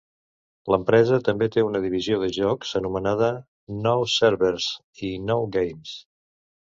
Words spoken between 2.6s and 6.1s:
anomenada "Now Servers" i "Now Games".